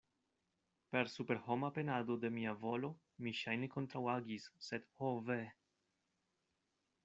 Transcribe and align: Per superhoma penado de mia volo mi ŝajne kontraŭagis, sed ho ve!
Per 0.95 1.07
superhoma 1.15 1.69
penado 1.75 2.15
de 2.23 2.31
mia 2.39 2.55
volo 2.63 2.91
mi 3.27 3.35
ŝajne 3.43 3.71
kontraŭagis, 3.77 4.51
sed 4.71 4.89
ho 5.03 5.15
ve! 5.31 5.41